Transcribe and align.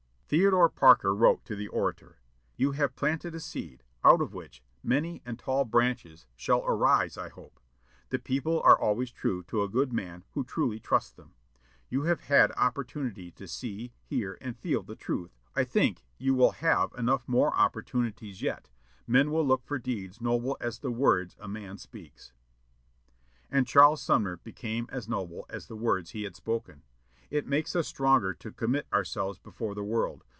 '"Theodore 0.31 0.69
Parker 0.69 1.13
wrote 1.13 1.43
to 1.43 1.57
the 1.57 1.67
orator, 1.67 2.19
"You 2.55 2.71
have 2.71 2.95
planted 2.95 3.35
a 3.35 3.41
seed, 3.41 3.83
'out 4.01 4.21
of 4.21 4.33
which 4.33 4.63
many 4.81 5.21
and 5.25 5.37
tall 5.37 5.65
branches 5.65 6.25
shall 6.37 6.63
arise,' 6.65 7.17
I 7.17 7.27
hope. 7.27 7.59
The 8.11 8.17
people 8.17 8.61
are 8.61 8.79
always 8.79 9.11
true 9.11 9.43
to 9.49 9.61
a 9.61 9.67
good 9.67 9.91
man 9.91 10.23
who 10.31 10.45
truly 10.45 10.79
trusts 10.79 11.11
them. 11.11 11.33
You 11.89 12.03
have 12.03 12.21
had 12.21 12.53
opportunity 12.55 13.29
to 13.31 13.45
see, 13.45 13.91
hear, 14.05 14.37
and 14.39 14.57
feel 14.57 14.83
the 14.83 14.95
truth 14.95 15.31
of 15.31 15.31
that 15.31 15.33
oftener 15.33 15.55
than 15.55 15.61
once. 15.63 15.67
I 15.69 15.69
think 15.69 16.03
you 16.17 16.33
will 16.35 16.51
have 16.51 16.93
enough 16.97 17.27
more 17.27 17.53
opportunities 17.53 18.41
yet; 18.41 18.69
men 19.05 19.31
will 19.31 19.45
look 19.45 19.65
for 19.65 19.79
deeds 19.79 20.21
noble 20.21 20.55
as 20.61 20.79
the 20.79 20.91
words 20.91 21.35
a 21.41 21.49
man 21.49 21.77
speaks." 21.77 22.31
And 23.51 23.67
Charles 23.67 24.01
Sumner 24.01 24.37
became 24.37 24.87
as 24.93 25.09
noble 25.09 25.45
as 25.49 25.67
the 25.67 25.75
words 25.75 26.11
he 26.11 26.23
had 26.23 26.37
spoken. 26.37 26.83
It 27.29 27.47
makes 27.47 27.77
us 27.77 27.87
stronger 27.87 28.33
to 28.33 28.51
commit 28.51 28.87
ourselves 28.91 29.39
before 29.39 29.73
the 29.73 29.85
world. 29.85 30.25